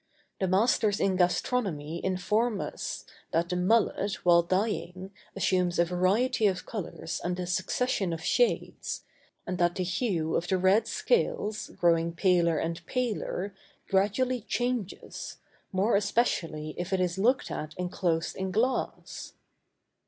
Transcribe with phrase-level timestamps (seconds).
[0.39, 6.65] The masters in gastronomy inform us, that the mullet, while dying, assumes a variety of
[6.65, 9.03] colors and a succession of shades,
[9.45, 13.53] and that the hue of the red scales, growing paler and paler,
[13.89, 15.37] gradually changes,
[15.71, 19.33] more especially if it is looked at enclosed in glass.